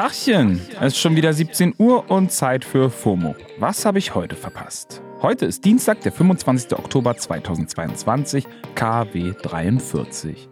Tachchen, 0.00 0.62
es 0.80 0.94
ist 0.94 0.98
schon 0.98 1.14
wieder 1.14 1.30
17 1.30 1.74
Uhr 1.76 2.10
und 2.10 2.32
Zeit 2.32 2.64
für 2.64 2.88
FOMO. 2.88 3.34
Was 3.58 3.84
habe 3.84 3.98
ich 3.98 4.14
heute 4.14 4.34
verpasst? 4.34 5.02
Heute 5.20 5.44
ist 5.44 5.62
Dienstag, 5.66 6.00
der 6.00 6.10
25. 6.10 6.72
Oktober 6.72 7.18
2022, 7.18 8.46
KW 8.74 9.34
43. 9.42 10.48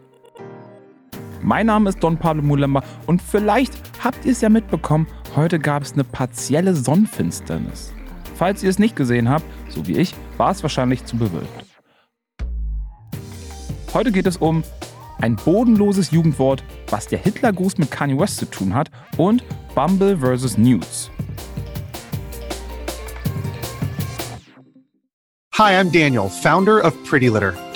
Mein 1.41 1.65
Name 1.65 1.89
ist 1.89 1.97
Don 2.03 2.17
Pablo 2.17 2.43
Mulemba 2.43 2.83
und 3.07 3.23
vielleicht 3.23 3.73
habt 4.03 4.23
ihr 4.23 4.33
es 4.33 4.41
ja 4.41 4.49
mitbekommen, 4.49 5.07
heute 5.35 5.57
gab 5.57 5.81
es 5.81 5.93
eine 5.93 6.03
partielle 6.03 6.75
Sonnenfinsternis. 6.75 7.91
Falls 8.35 8.61
ihr 8.61 8.69
es 8.69 8.77
nicht 8.77 8.95
gesehen 8.95 9.29
habt, 9.29 9.45
so 9.69 9.87
wie 9.87 9.97
ich, 9.97 10.13
war 10.37 10.51
es 10.51 10.61
wahrscheinlich 10.61 11.05
zu 11.05 11.17
bewölkt. 11.17 11.65
Heute 13.95 14.11
geht 14.11 14.27
es 14.27 14.37
um 14.37 14.63
ein 15.21 15.35
bodenloses 15.35 16.11
Jugendwort, 16.11 16.63
was 16.89 17.07
der 17.07 17.19
Hitlergruß 17.19 17.77
mit 17.77 17.91
Kanye 17.91 18.17
West 18.17 18.37
zu 18.37 18.45
tun 18.45 18.73
hat 18.73 18.89
und 19.17 19.43
Bumble 19.75 20.17
vs. 20.17 20.57
News. 20.57 21.11
Hi, 25.53 25.73
I'm 25.73 25.91
Daniel, 25.91 26.29
founder 26.29 26.83
of 26.85 26.93
Pretty 27.03 27.27
Litter. 27.27 27.53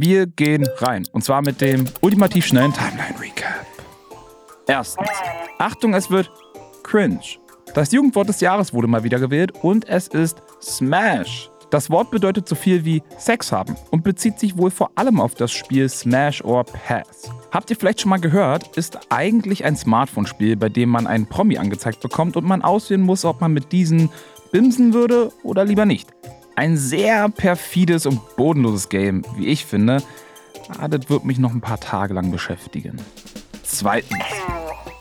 Wir 0.00 0.28
gehen 0.28 0.64
rein. 0.76 1.08
Und 1.10 1.24
zwar 1.24 1.42
mit 1.42 1.60
dem 1.60 1.84
ultimativ 2.02 2.46
schnellen 2.46 2.72
Timeline 2.72 3.20
Recap. 3.20 3.66
Erstens. 4.68 5.08
Achtung, 5.58 5.92
es 5.92 6.08
wird 6.08 6.30
cringe. 6.84 7.18
Das 7.74 7.90
Jugendwort 7.90 8.28
des 8.28 8.40
Jahres 8.40 8.72
wurde 8.72 8.86
mal 8.86 9.02
wieder 9.02 9.18
gewählt 9.18 9.50
und 9.60 9.88
es 9.88 10.06
ist 10.06 10.40
Smash. 10.62 11.50
Das 11.70 11.90
Wort 11.90 12.12
bedeutet 12.12 12.48
so 12.48 12.54
viel 12.54 12.84
wie 12.84 13.02
Sex 13.18 13.50
haben 13.50 13.74
und 13.90 14.04
bezieht 14.04 14.38
sich 14.38 14.56
wohl 14.56 14.70
vor 14.70 14.92
allem 14.94 15.20
auf 15.20 15.34
das 15.34 15.50
Spiel 15.50 15.88
Smash 15.88 16.44
or 16.44 16.62
Pass. 16.62 17.28
Habt 17.50 17.68
ihr 17.70 17.76
vielleicht 17.76 18.00
schon 18.00 18.10
mal 18.10 18.20
gehört, 18.20 18.76
ist 18.76 19.00
eigentlich 19.10 19.64
ein 19.64 19.74
Smartphone-Spiel, 19.74 20.54
bei 20.54 20.68
dem 20.68 20.90
man 20.90 21.08
einen 21.08 21.26
Promi 21.26 21.58
angezeigt 21.58 21.98
bekommt 22.00 22.36
und 22.36 22.44
man 22.44 22.62
auswählen 22.62 23.02
muss, 23.02 23.24
ob 23.24 23.40
man 23.40 23.52
mit 23.52 23.72
diesen 23.72 24.10
bimsen 24.52 24.94
würde 24.94 25.32
oder 25.42 25.64
lieber 25.64 25.86
nicht. 25.86 26.08
Ein 26.58 26.76
sehr 26.76 27.28
perfides 27.28 28.04
und 28.04 28.34
bodenloses 28.34 28.88
Game, 28.88 29.22
wie 29.36 29.46
ich 29.46 29.64
finde. 29.64 30.02
Ah, 30.76 30.88
das 30.88 31.08
wird 31.08 31.24
mich 31.24 31.38
noch 31.38 31.54
ein 31.54 31.60
paar 31.60 31.78
Tage 31.78 32.14
lang 32.14 32.32
beschäftigen. 32.32 32.96
Zweitens. 33.62 34.24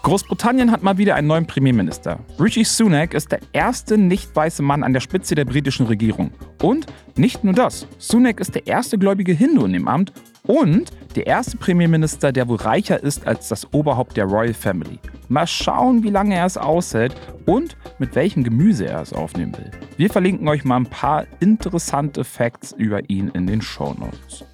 Großbritannien 0.03 0.69
hat 0.69 0.83
mal 0.83 0.99
wieder 0.99 1.15
einen 1.15 1.25
neuen 1.25 1.47
Premierminister. 1.47 2.19
Rishi 2.39 2.63
Sunak 2.63 3.15
ist 3.15 3.31
der 3.31 3.39
erste 3.53 3.97
nicht 3.97 4.35
weiße 4.35 4.61
Mann 4.61 4.83
an 4.83 4.93
der 4.93 4.99
Spitze 4.99 5.33
der 5.33 5.45
britischen 5.45 5.87
Regierung. 5.87 6.29
Und 6.61 6.85
nicht 7.15 7.43
nur 7.43 7.55
das. 7.55 7.87
Sunak 7.97 8.39
ist 8.39 8.53
der 8.53 8.67
erste 8.67 8.99
gläubige 8.99 9.33
Hindu 9.33 9.65
in 9.65 9.73
dem 9.73 9.87
Amt 9.87 10.13
und 10.47 10.91
der 11.15 11.27
erste 11.27 11.57
Premierminister, 11.57 12.31
der 12.31 12.47
wohl 12.47 12.57
reicher 12.57 13.01
ist 13.01 13.27
als 13.27 13.47
das 13.49 13.73
Oberhaupt 13.73 14.17
der 14.17 14.25
Royal 14.25 14.53
Family. 14.53 14.99
Mal 15.29 15.47
schauen, 15.47 16.03
wie 16.03 16.09
lange 16.09 16.35
er 16.35 16.45
es 16.45 16.57
aushält 16.57 17.15
und 17.45 17.75
mit 17.99 18.15
welchem 18.15 18.43
Gemüse 18.43 18.87
er 18.87 19.01
es 19.01 19.13
aufnehmen 19.13 19.57
will. 19.57 19.71
Wir 19.97 20.09
verlinken 20.09 20.47
euch 20.47 20.63
mal 20.63 20.77
ein 20.77 20.85
paar 20.85 21.25
interessante 21.39 22.23
Facts 22.23 22.71
über 22.71 23.09
ihn 23.09 23.29
in 23.33 23.47
den 23.47 23.61
Show 23.61 23.93
Notes. 23.97 24.45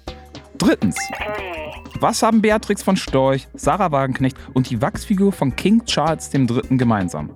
Drittens. 0.58 0.96
Was 2.00 2.22
haben 2.22 2.42
Beatrix 2.42 2.82
von 2.82 2.96
Storch, 2.96 3.48
Sarah 3.54 3.92
Wagenknecht 3.92 4.36
und 4.52 4.70
die 4.70 4.80
Wachsfigur 4.80 5.32
von 5.32 5.54
King 5.54 5.84
Charles 5.84 6.32
III. 6.32 6.76
gemeinsam? 6.76 7.30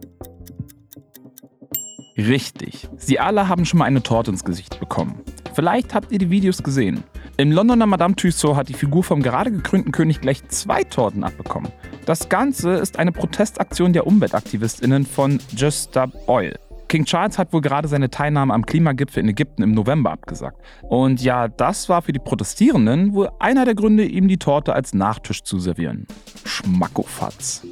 Richtig. 2.16 2.88
Sie 2.96 3.20
alle 3.20 3.48
haben 3.48 3.64
schon 3.64 3.78
mal 3.78 3.84
eine 3.84 4.02
Torte 4.02 4.32
ins 4.32 4.44
Gesicht 4.44 4.80
bekommen. 4.80 5.20
Vielleicht 5.54 5.94
habt 5.94 6.10
ihr 6.10 6.18
die 6.18 6.30
Videos 6.30 6.62
gesehen. 6.62 7.04
Im 7.40 7.52
Londoner 7.52 7.86
Madame 7.86 8.16
Tussauds 8.16 8.56
hat 8.56 8.68
die 8.68 8.74
Figur 8.74 9.04
vom 9.04 9.22
gerade 9.22 9.52
gekrönten 9.52 9.92
König 9.92 10.20
gleich 10.20 10.42
zwei 10.48 10.82
Torten 10.82 11.22
abbekommen. 11.22 11.70
Das 12.04 12.28
Ganze 12.28 12.72
ist 12.72 12.98
eine 12.98 13.12
Protestaktion 13.12 13.92
der 13.92 14.08
UmweltaktivistInnen 14.08 15.06
von 15.06 15.38
Just 15.56 15.90
Stop 15.90 16.10
Oil. 16.26 16.58
King 16.88 17.04
Charles 17.04 17.38
hat 17.38 17.52
wohl 17.52 17.60
gerade 17.60 17.86
seine 17.86 18.10
Teilnahme 18.10 18.52
am 18.52 18.66
Klimagipfel 18.66 19.22
in 19.22 19.28
Ägypten 19.28 19.62
im 19.62 19.70
November 19.70 20.10
abgesagt. 20.10 20.58
Und 20.82 21.22
ja, 21.22 21.46
das 21.46 21.88
war 21.88 22.02
für 22.02 22.12
die 22.12 22.18
Protestierenden 22.18 23.14
wohl 23.14 23.30
einer 23.38 23.64
der 23.64 23.76
Gründe, 23.76 24.04
ihm 24.04 24.26
die 24.26 24.38
Torte 24.38 24.72
als 24.72 24.92
Nachtisch 24.92 25.44
zu 25.44 25.60
servieren. 25.60 26.08
Schmackofatz. 26.44 27.62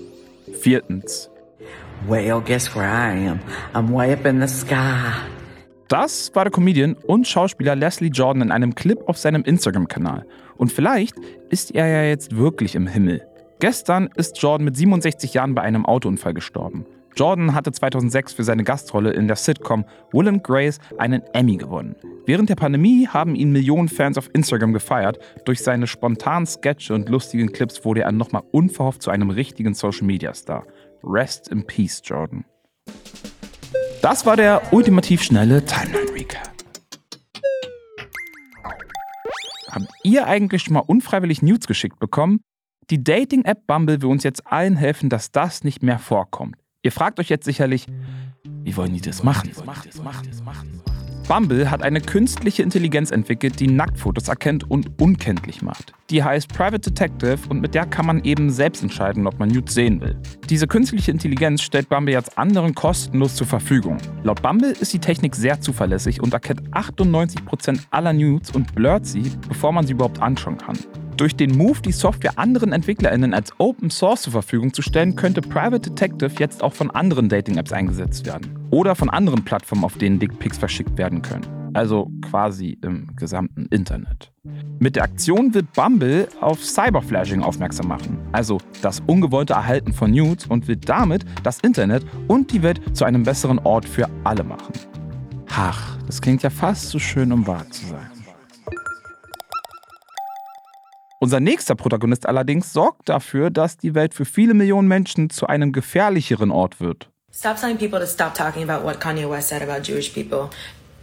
Viertens. 0.60 1.28
Well, 2.06 2.41
guess 2.41 2.72
where 2.76 2.87
I 2.87 3.31
am? 3.31 3.41
I'm 3.75 3.93
way 3.93 4.12
up 4.12 4.26
in 4.26 4.41
the 4.41 4.47
sky. 4.47 5.12
Das 5.88 6.34
war 6.34 6.44
der 6.44 6.50
Comedian 6.50 6.94
und 7.06 7.28
Schauspieler 7.28 7.76
Leslie 7.76 8.08
Jordan 8.08 8.42
in 8.42 8.50
einem 8.50 8.74
Clip 8.74 8.98
auf 9.08 9.19
seinem 9.19 9.42
Instagram-Kanal. 9.42 10.26
Und 10.56 10.72
vielleicht 10.72 11.14
ist 11.48 11.72
er 11.74 11.86
ja 11.86 12.02
jetzt 12.02 12.36
wirklich 12.36 12.74
im 12.74 12.88
Himmel. 12.88 13.22
Gestern 13.60 14.10
ist 14.16 14.42
Jordan 14.42 14.64
mit 14.64 14.76
67 14.76 15.34
Jahren 15.34 15.54
bei 15.54 15.62
einem 15.62 15.86
Autounfall 15.86 16.34
gestorben. 16.34 16.86
Jordan 17.14 17.54
hatte 17.54 17.70
2006 17.70 18.34
für 18.34 18.42
seine 18.42 18.64
Gastrolle 18.64 19.12
in 19.12 19.28
der 19.28 19.36
Sitcom 19.36 19.84
Will 20.12 20.28
and 20.28 20.42
Grace 20.42 20.80
einen 20.98 21.22
Emmy 21.32 21.56
gewonnen. 21.56 21.94
Während 22.26 22.50
der 22.50 22.56
Pandemie 22.56 23.06
haben 23.06 23.36
ihn 23.36 23.52
Millionen 23.52 23.88
Fans 23.88 24.19
auf 24.19 24.28
Instagram 24.34 24.72
gefeiert. 24.72 25.19
Durch 25.44 25.60
seine 25.60 25.86
spontanen 25.86 26.46
Sketche 26.46 26.94
und 26.94 27.08
lustigen 27.08 27.52
Clips 27.52 27.84
wurde 27.84 28.02
er 28.02 28.12
nochmal 28.12 28.42
unverhofft 28.50 29.02
zu 29.02 29.10
einem 29.10 29.30
richtigen 29.30 29.72
Social-Media-Star. 29.72 30.66
Rest 31.04 31.48
in 31.48 31.64
Peace, 31.64 32.02
Jordan. 32.04 32.44
Das 34.09 34.25
war 34.25 34.37
der 34.37 34.72
ultimativ 34.72 35.21
schnelle 35.21 35.65
Timeline 35.65 36.12
Recap. 36.15 36.53
Habt 39.69 39.89
ihr 40.05 40.28
eigentlich 40.28 40.62
schon 40.62 40.75
mal 40.75 40.84
unfreiwillig 40.87 41.43
Nudes 41.43 41.67
geschickt 41.67 41.99
bekommen? 41.99 42.39
Die 42.91 43.03
Dating-App 43.03 43.67
Bumble 43.67 44.00
will 44.03 44.11
uns 44.11 44.22
jetzt 44.22 44.47
allen 44.47 44.77
helfen, 44.77 45.09
dass 45.09 45.33
das 45.33 45.65
nicht 45.65 45.83
mehr 45.83 45.99
vorkommt. 45.99 46.55
Ihr 46.83 46.93
fragt 46.93 47.19
euch 47.19 47.28
jetzt 47.28 47.47
sicherlich, 47.47 47.89
wie 48.44 48.77
wollen 48.77 48.94
die 48.94 49.00
das 49.00 49.25
machen? 49.25 49.50
Bumble 51.28 51.69
hat 51.72 51.82
eine 51.82 52.00
künstliche 52.00 52.62
Intelligenz 52.62 53.10
entwickelt, 53.10 53.59
die 53.59 53.66
Nacktfotos 53.66 54.28
erkennt 54.28 54.70
und 54.70 55.00
unkenntlich 55.00 55.60
macht. 55.60 55.92
Die 56.09 56.22
heißt 56.22 56.48
Private 56.54 56.78
Detective 56.78 57.38
und 57.48 57.60
mit 57.60 57.75
der 57.75 57.84
kann 57.84 58.06
man 58.06 58.22
eben 58.22 58.48
selbst 58.48 58.84
entscheiden, 58.84 59.26
ob 59.26 59.37
man 59.41 59.48
Nudes 59.48 59.75
sehen 59.75 60.00
will. 60.00 60.16
Diese 60.48 60.69
künstliche 60.69 61.10
Intelligenz 61.10 61.62
stellt 61.62 61.88
Bumble 61.88 62.14
jetzt 62.14 62.38
anderen 62.38 62.76
kostenlos 62.76 63.34
zur 63.34 63.48
Verfügung. 63.48 63.98
Laut 64.22 64.41
Bumble 64.41 64.70
ist 64.70 64.92
die 64.92 65.00
Technik 65.00 65.34
sehr 65.34 65.60
zuverlässig 65.60 66.22
und 66.22 66.32
erkennt 66.32 66.62
98% 66.70 67.81
aller 67.91 68.12
Nudes 68.12 68.53
und 68.53 68.72
blurrt 68.76 69.04
sie, 69.04 69.32
bevor 69.48 69.72
man 69.72 69.84
sie 69.84 69.94
überhaupt 69.94 70.22
anschauen 70.22 70.58
kann. 70.58 70.78
Durch 71.16 71.34
den 71.34 71.56
Move, 71.58 71.81
die 71.81 71.93
Software 71.93 72.38
anderen 72.38 72.72
EntwicklerInnen 72.72 73.34
als 73.34 73.53
Open 73.58 73.91
Source 73.91 74.22
zur 74.22 74.32
Verfügung 74.32 74.72
zu 74.72 74.82
stellen, 74.82 75.16
könnte 75.16 75.41
Private 75.41 75.91
Detective 75.91 76.31
jetzt 76.38 76.62
auch 76.62 76.75
von 76.75 76.88
anderen 76.93 77.28
Dating-Apps 77.28 77.72
eingesetzt 77.72 78.26
werden. 78.26 78.56
Oder 78.71 78.94
von 78.94 79.10
anderen 79.10 79.44
Plattformen, 79.44 79.84
auf 79.84 79.97
denen 79.97 80.19
Dickpics 80.19 80.59
verschickt 80.59 80.99
werden 80.99 81.22
können. 81.22 81.47
Also 81.75 82.10
quasi 82.22 82.78
im 82.82 83.15
gesamten 83.16 83.66
Internet. 83.66 84.32
Mit 84.78 84.97
der 84.97 85.04
Aktion 85.04 85.53
will 85.54 85.66
Bumble 85.75 86.28
auf 86.41 86.65
Cyberflashing 86.65 87.43
aufmerksam 87.43 87.88
machen, 87.88 88.19
also 88.32 88.59
das 88.82 89.00
ungewollte 89.06 89.55
Erhalten 89.55 89.93
von 89.93 90.10
Nudes 90.10 90.47
und 90.47 90.69
will 90.69 90.76
damit 90.76 91.25
das 91.43 91.60
Internet 91.60 92.05
und 92.29 92.52
die 92.52 92.62
Welt 92.62 92.81
zu 92.96 93.05
einem 93.05 93.23
besseren 93.23 93.58
Ort 93.61 93.85
für 93.85 94.08
alle 94.25 94.44
machen. 94.44 94.73
Ach, 95.50 95.99
das 96.06 96.20
klingt 96.20 96.43
ja 96.43 96.50
fast 96.50 96.90
zu 96.90 96.99
schön, 96.99 97.32
um 97.32 97.46
wahr 97.46 97.69
zu 97.70 97.87
sein. 97.87 98.11
Unser 101.19 101.40
nächster 101.40 101.75
Protagonist 101.75 102.26
allerdings 102.26 102.75
sorgt 102.75 103.08
dafür, 103.08 103.50
dass 103.50 103.79
die 103.79 103.94
Welt 103.94 104.12
für 104.12 104.26
viele 104.26 104.52
Millionen 104.52 104.87
Menschen 104.87 105.31
zu 105.31 105.46
einem 105.46 105.73
gefährlicheren 105.73 106.50
Ort 106.50 106.79
wird. 106.79 107.11
Stop 107.37 107.59
telling 107.59 107.77
people 107.77 107.99
to 107.99 108.06
stop 108.06 108.33
talking 108.33 108.62
about 108.62 108.83
what 108.83 108.99
Kanye 108.99 109.29
West 109.29 109.49
said 109.49 109.61
about 109.61 109.83
Jewish 109.83 110.15
people. 110.15 110.49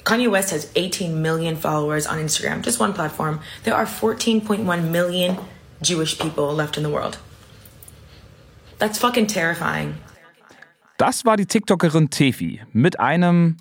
Kanye 0.04 0.32
West 0.32 0.50
has 0.50 0.68
18 0.76 1.22
million 1.22 1.56
followers 1.56 2.08
on 2.08 2.18
Instagram, 2.18 2.64
just 2.64 2.80
one 2.80 2.92
platform. 2.92 3.40
There 3.66 3.76
are 3.76 3.86
14.1 3.86 4.90
million 4.90 5.38
Jewish 5.84 6.18
people 6.18 6.52
left 6.52 6.76
in 6.76 6.82
the 6.82 6.90
world. 6.90 7.20
That's 8.80 8.98
fucking 8.98 9.28
terrifying. 9.28 9.94
Das 10.98 11.24
war 11.24 11.38
die 11.38 11.46
TikTokerin 11.46 12.10
Tefi 12.10 12.62
mit 12.74 13.00
einem 13.00 13.58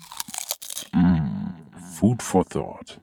mm, 0.93 1.53
Food 1.99 2.23
for 2.23 2.43
Thought. 2.43 2.99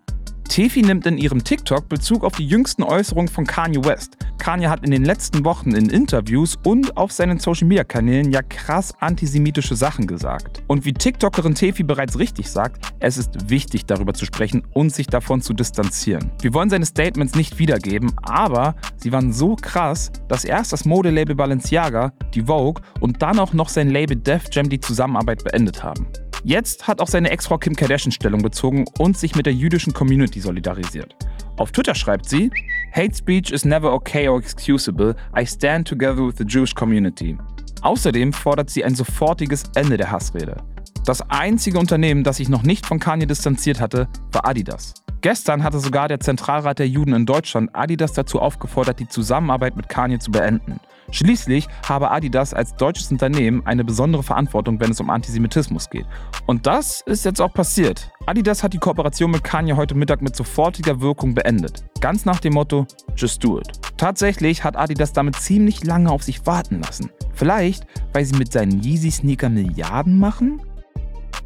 Tefi 0.49 0.83
nimmt 0.83 1.07
in 1.07 1.17
ihrem 1.17 1.45
TikTok 1.45 1.89
Bezug 1.89 2.25
auf 2.25 2.35
die 2.35 2.49
jüngsten 2.49 2.83
Äußerungen 2.83 3.29
von 3.29 3.47
Kanye 3.47 3.85
West. 3.85 4.17
Kanye 4.41 4.69
hat 4.69 4.83
in 4.83 4.91
den 4.91 5.05
letzten 5.05 5.45
Wochen 5.45 5.73
in 5.73 5.91
Interviews 5.91 6.59
und 6.65 6.97
auf 6.97 7.13
seinen 7.13 7.39
Social-Media-Kanälen 7.39 8.33
ja 8.33 8.43
krass 8.43 8.95
antisemitische 8.99 9.77
Sachen 9.77 10.07
gesagt. 10.07 10.63
Und 10.67 10.85
wie 10.85 10.95
TikTokerin 10.95 11.55
Tefi 11.55 11.83
bereits 11.83 12.19
richtig 12.19 12.51
sagt, 12.51 12.85
es 12.99 13.19
ist 13.19 13.51
wichtig 13.51 13.85
darüber 13.85 14.15
zu 14.15 14.25
sprechen 14.25 14.67
und 14.73 14.93
sich 14.93 15.07
davon 15.07 15.43
zu 15.43 15.53
distanzieren. 15.53 16.33
Wir 16.41 16.55
wollen 16.55 16.71
seine 16.71 16.87
Statements 16.87 17.35
nicht 17.35 17.59
wiedergeben, 17.59 18.13
aber 18.23 18.75
sie 18.97 19.13
waren 19.13 19.33
so 19.33 19.55
krass, 19.55 20.11
dass 20.27 20.45
erst 20.45 20.73
das 20.73 20.87
Modelabel 20.87 21.37
Balenciaga, 21.37 22.13
die 22.35 22.43
Vogue 22.43 22.83
und 22.99 23.23
dann 23.23 23.39
auch 23.39 23.53
noch 23.53 23.69
sein 23.69 23.91
Label 23.91 24.17
Def 24.17 24.45
Jam 24.51 24.71
die 24.71 24.81
Zusammenarbeit 24.81 25.45
beendet 25.45 25.85
haben. 25.85 26.07
Jetzt 26.43 26.89
hat 26.89 27.01
auch 27.01 27.07
seine 27.07 27.31
Ex-Frau 27.31 27.59
Kim 27.59 27.77
Kardashian 27.77 28.13
Stellung 28.13 28.43
bezogen 28.43 28.87
und 28.99 29.19
sich 29.19 29.35
mit 29.35 29.47
der 29.47 29.53
jüdischen 29.53 29.93
Community 29.93 30.41
solidarisiert. 30.41 31.15
Auf 31.59 31.73
Twitter 31.73 31.95
schreibt 31.95 32.29
sie, 32.29 32.51
Hate 32.93 33.15
speech 33.15 33.51
is 33.51 33.65
never 33.65 33.93
okay 33.93 34.29
or 34.29 34.39
excusable. 34.39 35.15
I 35.39 35.47
stand 35.47 35.87
together 35.87 36.27
with 36.27 36.37
the 36.39 36.45
Jewish 36.45 36.75
community. 36.75 37.37
Außerdem 37.83 38.33
fordert 38.33 38.71
sie 38.71 38.85
ein 38.85 38.95
sofortiges 38.95 39.65
Ende 39.75 39.97
der 39.97 40.11
Hassrede. 40.11 40.57
Das 41.05 41.23
einzige 41.31 41.79
Unternehmen, 41.79 42.25
das 42.25 42.39
sich 42.39 42.49
noch 42.49 42.63
nicht 42.63 42.87
von 42.87 42.99
Kanye 42.99 43.27
distanziert 43.27 43.81
hatte, 43.81 44.09
war 44.33 44.47
Adidas. 44.47 44.95
Gestern 45.23 45.63
hatte 45.63 45.79
sogar 45.79 46.09
der 46.09 46.21
Zentralrat 46.21 46.79
der 46.79 46.89
Juden 46.89 47.13
in 47.13 47.27
Deutschland 47.27 47.71
Adidas 47.75 48.15
dazu 48.15 48.41
aufgefordert, 48.41 49.01
die 49.01 49.09
Zusammenarbeit 49.09 49.77
mit 49.77 49.89
Kanye 49.91 50.19
zu 50.19 50.31
beenden. 50.31 50.81
Schließlich 51.11 51.67
habe 51.89 52.11
Adidas 52.11 52.55
als 52.55 52.75
deutsches 52.77 53.11
Unternehmen 53.11 53.63
eine 53.67 53.85
besondere 53.85 54.23
Verantwortung, 54.23 54.81
wenn 54.81 54.91
es 54.91 55.01
um 55.01 55.11
Antisemitismus 55.11 55.91
geht. 55.91 56.07
Und 56.47 56.67
das 56.67 57.03
ist 57.07 57.25
jetzt 57.25 57.41
auch 57.41 57.53
passiert. 57.53 58.11
Adidas 58.27 58.63
hat 58.63 58.73
die 58.73 58.79
Kooperation 58.79 59.31
mit 59.31 59.45
Kanye 59.45 59.77
heute 59.77 59.95
Mittag 59.95 60.23
mit 60.23 60.37
sofortiger 60.37 61.01
Wirkung 61.01 61.35
beendet. 61.35 61.85
Ganz 62.01 62.25
nach 62.25 62.41
dem 62.41 62.55
Motto, 62.55 62.87
just 63.17 63.43
do 63.43 63.59
it. 63.59 63.69
Tatsächlich 63.97 64.65
hat 64.65 64.77
Adidas 64.77 65.13
damit 65.13 65.37
ziemlich 65.37 65.85
lange 65.85 66.11
auf 66.11 66.23
sich 66.23 66.47
warten 66.47 66.81
lassen. 66.81 67.11
Vielleicht, 67.35 67.87
weil 68.13 68.25
sie 68.25 68.37
mit 68.37 68.53
seinen 68.53 68.83
Yeezy-Sneaker 68.83 69.49
Milliarden 69.49 70.19
machen? 70.19 70.63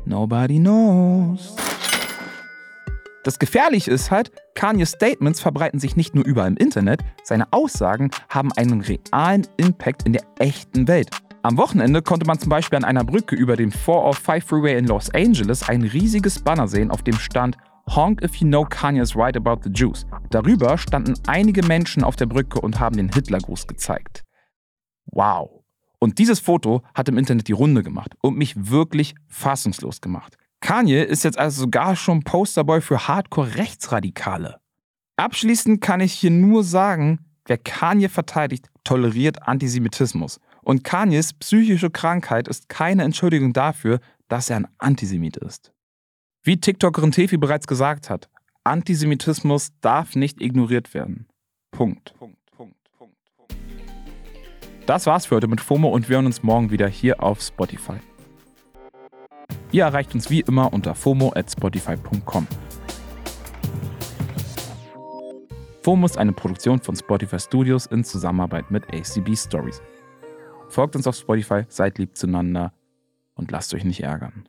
Nobody 0.04 0.58
knows. 0.58 1.56
Das 3.24 3.38
Gefährliche 3.38 3.90
ist 3.90 4.10
halt, 4.10 4.30
Kanye's 4.54 4.90
Statements 4.90 5.40
verbreiten 5.40 5.80
sich 5.80 5.96
nicht 5.96 6.14
nur 6.14 6.26
überall 6.26 6.48
im 6.48 6.58
Internet, 6.58 7.00
seine 7.22 7.50
Aussagen 7.54 8.10
haben 8.28 8.52
einen 8.52 8.82
realen 8.82 9.46
Impact 9.56 10.02
in 10.02 10.12
der 10.12 10.24
echten 10.38 10.86
Welt. 10.86 11.08
Am 11.42 11.56
Wochenende 11.56 12.02
konnte 12.02 12.26
man 12.26 12.38
zum 12.38 12.50
Beispiel 12.50 12.76
an 12.76 12.84
einer 12.84 13.02
Brücke 13.02 13.34
über 13.34 13.56
den 13.56 13.70
405 13.70 14.44
Freeway 14.44 14.76
in 14.76 14.86
Los 14.86 15.08
Angeles 15.14 15.66
ein 15.66 15.82
riesiges 15.84 16.38
Banner 16.38 16.68
sehen, 16.68 16.90
auf 16.90 17.02
dem 17.02 17.16
stand 17.16 17.56
Honk 17.88 18.22
if 18.22 18.36
you 18.36 18.46
know 18.46 18.64
Kanye's 18.64 19.16
right 19.16 19.36
about 19.36 19.62
the 19.62 19.70
Jews. 19.70 20.06
Darüber 20.28 20.76
standen 20.76 21.14
einige 21.26 21.62
Menschen 21.62 22.04
auf 22.04 22.16
der 22.16 22.26
Brücke 22.26 22.60
und 22.60 22.78
haben 22.78 22.96
den 22.98 23.10
Hitlergruß 23.10 23.66
gezeigt. 23.66 24.22
Wow. 25.06 25.62
Und 25.98 26.18
dieses 26.18 26.40
Foto 26.40 26.82
hat 26.94 27.08
im 27.08 27.16
Internet 27.16 27.48
die 27.48 27.52
Runde 27.52 27.82
gemacht 27.82 28.14
und 28.20 28.36
mich 28.36 28.70
wirklich 28.70 29.14
fassungslos 29.28 30.02
gemacht. 30.02 30.36
Kanye 30.64 31.02
ist 31.02 31.24
jetzt 31.24 31.38
also 31.38 31.60
sogar 31.60 31.94
schon 31.94 32.22
Posterboy 32.22 32.80
für 32.80 33.06
Hardcore-Rechtsradikale. 33.06 34.60
Abschließend 35.16 35.82
kann 35.82 36.00
ich 36.00 36.14
hier 36.14 36.30
nur 36.30 36.64
sagen, 36.64 37.18
wer 37.44 37.58
Kanye 37.58 38.08
verteidigt, 38.08 38.70
toleriert 38.82 39.46
Antisemitismus. 39.46 40.40
Und 40.62 40.82
Kanyes 40.82 41.34
psychische 41.34 41.90
Krankheit 41.90 42.48
ist 42.48 42.70
keine 42.70 43.02
Entschuldigung 43.02 43.52
dafür, 43.52 44.00
dass 44.28 44.48
er 44.48 44.56
ein 44.56 44.68
Antisemit 44.78 45.36
ist. 45.36 45.70
Wie 46.42 46.58
TikTokerin 46.58 47.12
Tefi 47.12 47.36
bereits 47.36 47.66
gesagt 47.66 48.08
hat, 48.08 48.30
Antisemitismus 48.64 49.68
darf 49.82 50.16
nicht 50.16 50.40
ignoriert 50.40 50.94
werden. 50.94 51.26
Punkt. 51.72 52.14
Das 54.86 55.04
war's 55.04 55.26
für 55.26 55.36
heute 55.36 55.48
mit 55.48 55.60
FOMO 55.60 55.90
und 55.90 56.08
wir 56.08 56.16
hören 56.16 56.26
uns 56.26 56.42
morgen 56.42 56.70
wieder 56.70 56.88
hier 56.88 57.22
auf 57.22 57.42
Spotify. 57.42 58.00
Ihr 59.74 59.82
erreicht 59.82 60.14
uns 60.14 60.30
wie 60.30 60.38
immer 60.38 60.72
unter 60.72 60.94
FOMO 60.94 61.32
at 61.34 61.50
Spotify.com. 61.50 62.46
FOMO 65.82 66.06
ist 66.06 66.16
eine 66.16 66.32
Produktion 66.32 66.80
von 66.80 66.94
Spotify 66.94 67.40
Studios 67.40 67.86
in 67.86 68.04
Zusammenarbeit 68.04 68.70
mit 68.70 68.84
ACB 68.94 69.34
Stories. 69.34 69.82
Folgt 70.68 70.94
uns 70.94 71.08
auf 71.08 71.16
Spotify, 71.16 71.64
seid 71.66 71.98
lieb 71.98 72.16
zueinander 72.16 72.72
und 73.34 73.50
lasst 73.50 73.74
euch 73.74 73.82
nicht 73.82 74.04
ärgern. 74.04 74.48